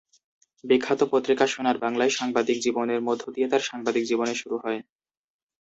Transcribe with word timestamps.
বিখ্যাত 0.63 1.01
পত্রিকা 1.11 1.45
‘সোনার 1.47 1.77
বাংলা’য় 1.77 2.11
সাংবাদিক 2.11 2.57
জীবনের 2.59 2.99
মধ্য 3.01 3.23
দিয়ে 3.31 3.47
তার 3.49 3.63
সাংবাদিক 3.69 4.03
জীবনের 4.05 4.37
শুরু। 4.41 4.55